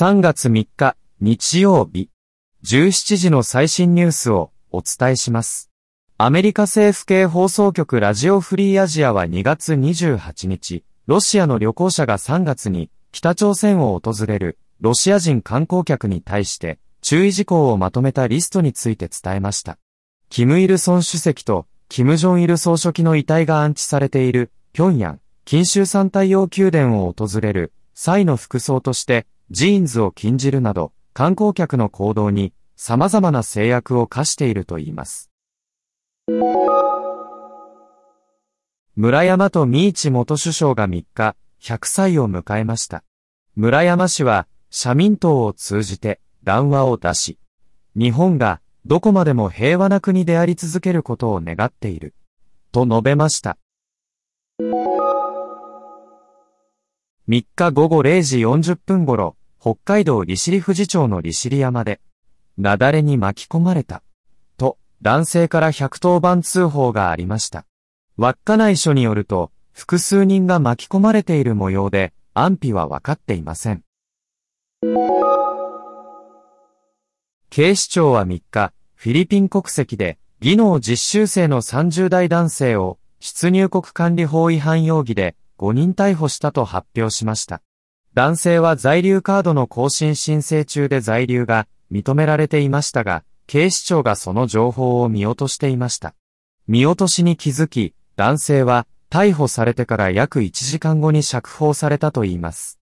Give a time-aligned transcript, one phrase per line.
[0.00, 2.08] 3月3日、日曜日、
[2.64, 5.72] 17時の最新ニュースをお伝えします。
[6.18, 19.78] アメリカ政府系放送局ラジオフリーアジアは2月28日、ロシアの旅行者が3月に北朝鮮を訪れるロシア人観光客に対して注意事項をまとめたリストについて伝えました。
[20.28, 35.30] キム・イルソン主席とキム・ジョン・イル総書記の遺体が安置されている平壌、近州山太陽宮殿を訪れる際の服装としてジーンズを禁じるなど観光客の行動に様々な制約を課しているといいます。
[38.94, 43.04] 村山と三市元首相が3日、100歳を迎えました。
[43.56, 47.38] 村山氏は、社民党を通じて談話を出し、
[47.96, 52.14] 日本がどこまでも平和な国であり続けることを願っている、
[52.70, 53.56] と述べました。
[57.28, 62.00] 3日午後0時40分頃、北海道利尻富士町の利尻山で、
[62.56, 64.02] 雪崩に巻き込まれた、
[64.56, 67.66] と、男性から110番通報がありました。
[68.16, 73.82] 稚内署によると、複数人が巻き込まれている模様で、安否は分かっていません。
[77.50, 87.60] 警視庁は3日、フィリピン国籍で、技能実習生の30代男性を、出入国管理法違反容疑で5人逮捕したと発表しました。
[88.14, 96.14] 男性は在留カードの更新申請中で在留が認められていましたが、警視庁がその情報を見落としていました。
[96.66, 102.78] 見落としに気づき、男性は逮捕されてから約1時間後に釈放されたといいます。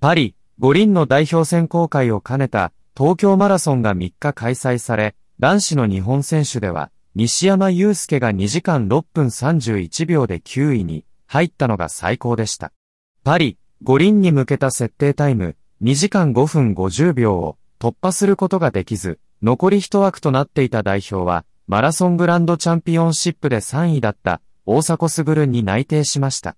[0.00, 12.72] パリ、五輪の代表選考会を兼ねた東京マラソンが3日開催され、男子の日本選手では、西山祐介が2時間6分31秒で9位に入ったのが最高でした。
[13.22, 26.56] パリ、五輪に向けた設定タイム2時間5分50秒を突破することができず、残り一枠となっていた代表は、マラソングランドチャンピオンシップで3位だった大迫傑に内定しました。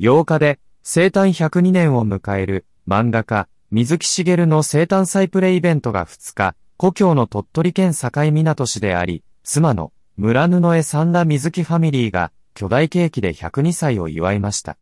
[0.00, 14.76] 8日で生誕102年を迎える漫画家水木しげるの生誕祭プレイベントが2日、故郷の鳥取県境港市であり、妻の村布江三田水木ファミリーが巨大ケーキで102歳を祝いました。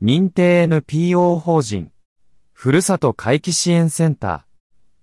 [0.00, 1.90] 認定 NPO 法人、
[2.52, 4.46] ふるさと回帰支援センタ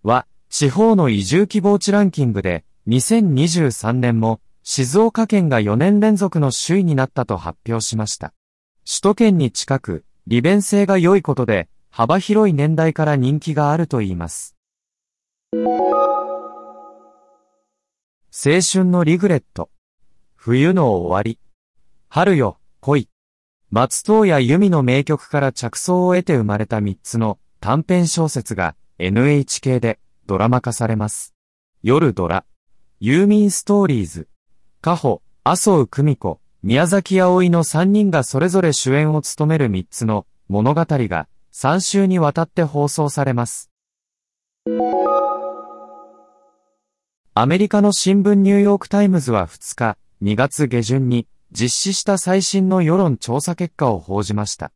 [0.06, 8.34] ーは、地方の移住希望地ランキングで、2023年も静岡県が4年連続の首位になったと発表しました。
[8.88, 14.56] 首都圏に近く、利便性が良いことで、幅広い年代から人気があるといいます。
[18.34, 19.70] 青春のリグレット。
[20.38, 21.38] 冬の終わり。
[22.08, 23.10] 春よ、恋。
[23.72, 31.36] 松任谷由実の名曲から着想を得て生まれた3つの短編小説が NHK でドラマ化されます。
[31.84, 32.46] 夜ドラ。
[33.02, 34.30] ユーミンストーリーズ。
[34.80, 43.70] カホ、麻生久美子、宮崎葵の3人がそれぞれ主演を務める3つの物語が3週にわたって放送されます。
[47.34, 54.74] アメリカの新聞ニューヨークタイムズは2日、2月下旬に実施した最新の世論調査結果を報じました。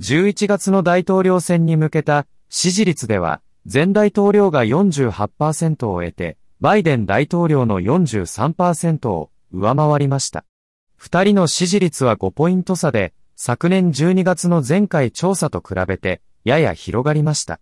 [0.00, 3.40] 11月の大統領選に向けた支持率では、
[3.70, 10.44] 前大統領が48%を得て、バイデン大統領の43%を上回りました。
[10.94, 17.58] 二人の支持率は5ポイント差で、昨年12月の前回調査と比べて、やや広がりました。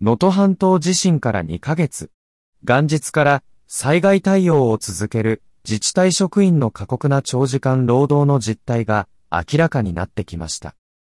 [0.00, 2.10] 能登半島地震から2ヶ月。
[2.62, 10.76] 元日から災害対応を続ける自治体職員の過酷な長時間労働の実態が明らかになってきました。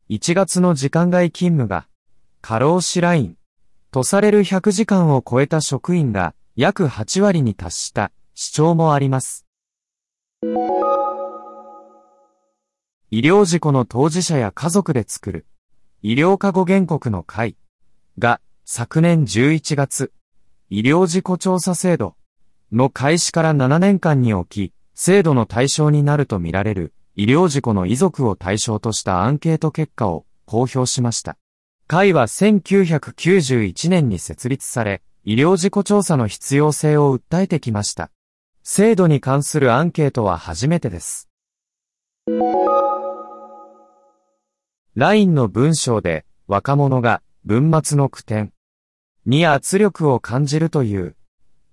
[0.09, 1.88] 1月の時間外勤務が
[2.41, 3.37] 過労死ライン
[3.91, 9.44] とされる100時間を超えた職員が約8割に達した主張もあります。
[13.11, 15.47] 医療事故の当事者や家族で作る
[16.00, 17.56] 医療過護原告の会
[18.19, 20.12] が昨年11月、
[20.69, 22.15] 医療事故調査制度
[22.73, 31.37] の開始から7年間におき、制度の対象になるとみられる医療事故の遺族を対象としたアンケート結果を公表しました。
[31.89, 38.11] 会は1991年に設立され、医療事故調査の必要性を訴えてきました。
[38.62, 41.29] 制度に関するアンケートは初めてです。
[44.95, 48.52] LINE の文章で若者が文末の句点、
[49.25, 51.16] に圧力を感じるという、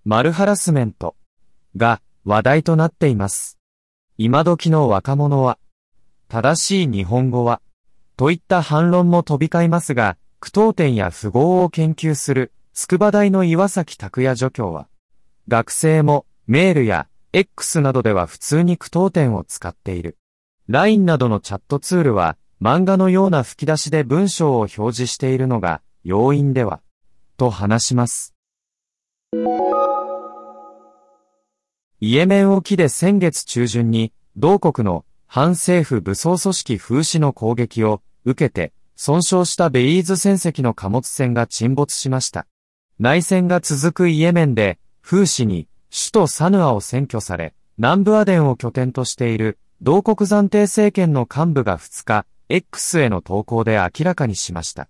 [0.06, 1.18] マルハラスメント
[1.76, 3.58] が話題となっています。
[4.18, 5.60] 今時の若者は、
[6.30, 7.62] 正しい日本語は、
[8.16, 14.88] といった反論も飛び交いますが、句読点や符号を研究する筑波大の岩崎拓也助教は、
[15.50, 20.18] 学生もメールや X などでは普通に句読点を使っている。
[20.70, 26.82] LINE などのチャットツールは漫画のような吹き出しで文章を表示しているのが要因では、
[27.38, 28.34] と話します。
[32.00, 42.48] イエメン沖で先月中旬に、同国の反政府武装組織風刺の攻撃を受けて、損傷したベイーズ船籍の貨物船が沈没しました。
[42.98, 54.88] 内戦が続くイエメンで、風刺に首都サヌアを占拠され、南部アデンを拠点としている同国暫定政権の幹部が2日、X への投稿で明らかにしました。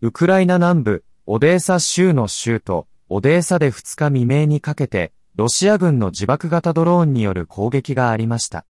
[0.00, 8.64] ウクライナ南部、オデーサ州の州都、オデーサで2日未明にかけて、ロシア軍の自爆型ドローンによる攻撃がありました。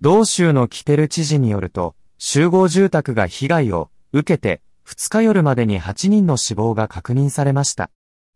[0.00, 7.90] 同州のキペル知事によると、集合住宅が被害を受けて、2日夜までに8人の死亡が確認されました。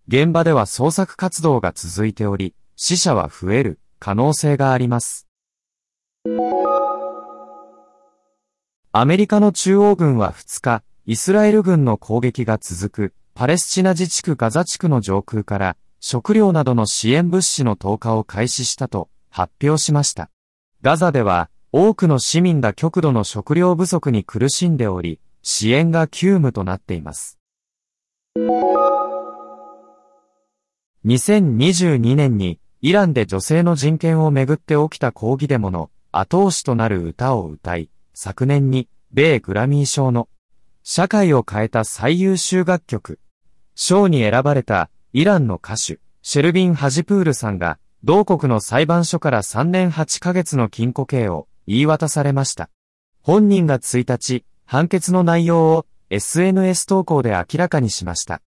[0.06, 5.27] 現場では捜索活動が続いており、死者は増える可能性があります。
[8.92, 20.30] アメリカの中央軍は2日、イスラエル軍の攻撃が続くパレスチナ自治区ガザ地区の上空から食料などの支援物資の投下を開始したと発表しました。
[20.82, 27.38] ガザでは多くの市民が極度の食料不足に苦しんでおり、支援が急務となっています。
[31.04, 40.28] 2022年にイランで女性の人権をめぐって起きた抗議デモの後押しとなる歌を歌い、昨年に米グラミー賞の
[40.82, 43.20] 社会を変えた最優秀楽曲、
[43.76, 52.68] 賞に選ばれたイランの歌手、シェルビン・ハジプールさんが同国の裁判所から3年8ヶ月の禁錮刑を言い渡されました。
[53.22, 58.42] 本人が1日、判決の内容を SNS 投稿で明らかにしました。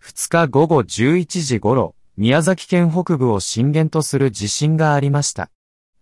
[0.00, 5.52] 2日午後11時頃、宮崎県北部を震源とする地震がありました。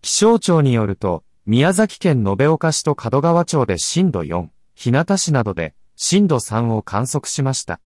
[0.01, 7.79] 気象庁によると、宮崎県延岡市と門川町で震度4、日向市などで震度3を観測しました。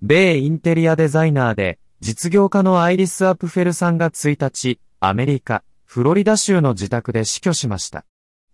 [0.00, 8.04] 米インテリアデザイナーで実業家のアイリス・アプフェルさんが1日、アメリカ、フロリダ州の自宅で死去しました。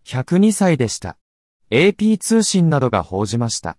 [0.06, 1.18] 102歳でした。
[1.70, 3.76] AP 通信などが報じました。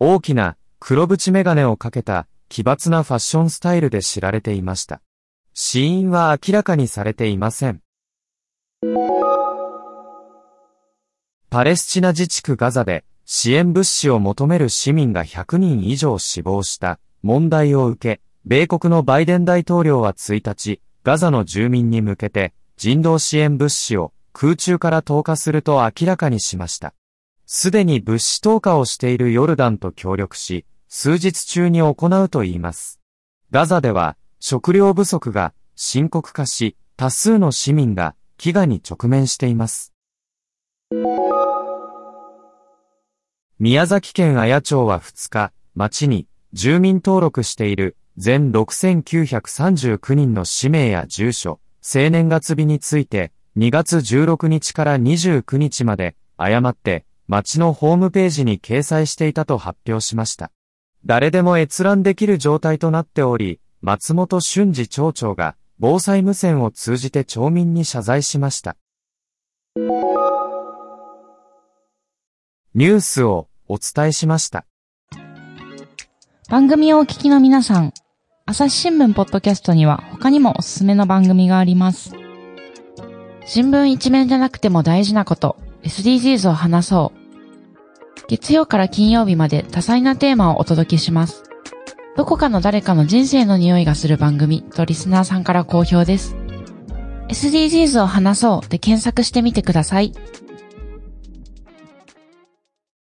[0.00, 5.00] 大きな黒縁メガネをかけた奇抜なファッションスタイルで知られていました。
[5.54, 7.80] 死因は明らかにされていません。
[11.48, 26.92] パレスチナ自治区ガザで支援物資を求める市民が100人以上死亡した問題を受け、米国のバイデン大統領は1日、ガザの住民に向けて人道支援物資を空中から投下すると明らかにしました。
[27.46, 33.00] すでに物資投下をしているヨルダンと協力し、数日中に行うと言います。
[33.52, 39.92] ガザでは食料不足が深刻化し、多数の市民が飢餓に直面しています。
[43.60, 60.52] 宮崎県綾町は2日、町に住民登録している全6939人の氏名や住所、生年月日について2月16日から29日まで誤って町のホームページに掲載していたと発表しました。
[61.04, 68.76] 誰でも閲覧できる状態となっており、松本俊二町長が防災無線を通じて町民に謝罪しました。
[72.74, 74.64] ニュースをお伝えしました。
[76.48, 77.92] 番組をお聞きの皆さん、
[78.46, 82.12] 朝日新聞ポッドキャストには他にもおすすめの番組があります。
[83.44, 87.26] 新聞一面じゃなくても大事なこと、SDGs を話そう。
[88.28, 91.44] 月曜から金曜日まで多彩なテーマをお届けします。
[92.16, 96.34] どこかの誰かの人生の匂いがする番組とリスナーさんから好評です。
[97.28, 100.12] SDGs を話そうで検索してみてください。